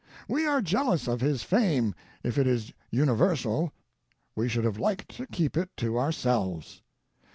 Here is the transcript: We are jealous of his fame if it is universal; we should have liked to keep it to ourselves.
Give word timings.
We 0.27 0.47
are 0.47 0.63
jealous 0.63 1.07
of 1.07 1.21
his 1.21 1.43
fame 1.43 1.93
if 2.23 2.39
it 2.39 2.47
is 2.47 2.73
universal; 2.89 3.71
we 4.35 4.49
should 4.49 4.63
have 4.65 4.79
liked 4.79 5.09
to 5.17 5.27
keep 5.27 5.55
it 5.55 5.69
to 5.77 5.99
ourselves. 5.99 6.81